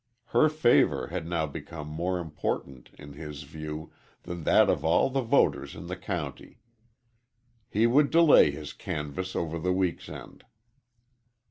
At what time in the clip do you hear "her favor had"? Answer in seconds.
0.29-1.27